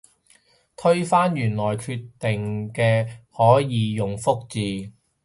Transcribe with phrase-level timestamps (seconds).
[0.75, 3.07] 推翻原來決定嘅
[3.37, 4.91] 可以用覆字